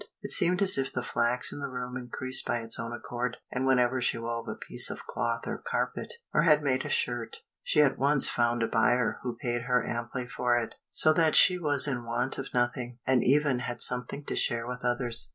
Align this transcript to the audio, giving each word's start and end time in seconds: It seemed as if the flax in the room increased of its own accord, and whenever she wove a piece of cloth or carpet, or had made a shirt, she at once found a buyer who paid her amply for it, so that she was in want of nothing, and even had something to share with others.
It 0.23 0.31
seemed 0.31 0.63
as 0.63 0.79
if 0.79 0.91
the 0.91 1.03
flax 1.03 1.51
in 1.53 1.59
the 1.59 1.69
room 1.69 1.95
increased 1.95 2.49
of 2.49 2.55
its 2.55 2.79
own 2.79 2.91
accord, 2.91 3.37
and 3.51 3.67
whenever 3.67 4.01
she 4.01 4.17
wove 4.17 4.47
a 4.47 4.55
piece 4.55 4.89
of 4.89 5.05
cloth 5.05 5.45
or 5.45 5.59
carpet, 5.59 6.11
or 6.33 6.41
had 6.41 6.63
made 6.63 6.83
a 6.83 6.89
shirt, 6.89 7.41
she 7.61 7.83
at 7.83 7.99
once 7.99 8.27
found 8.27 8.63
a 8.63 8.67
buyer 8.67 9.19
who 9.21 9.37
paid 9.39 9.61
her 9.65 9.85
amply 9.87 10.27
for 10.27 10.57
it, 10.57 10.73
so 10.89 11.13
that 11.13 11.35
she 11.35 11.59
was 11.59 11.85
in 11.87 12.03
want 12.07 12.39
of 12.39 12.51
nothing, 12.51 12.97
and 13.05 13.23
even 13.23 13.59
had 13.59 13.79
something 13.79 14.23
to 14.25 14.35
share 14.35 14.65
with 14.65 14.83
others. 14.83 15.29